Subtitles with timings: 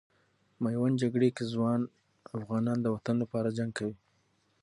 [0.63, 1.79] میوند جګړې کې ځوان
[2.37, 3.97] افغانان د وطن لپاره جنګ کوي.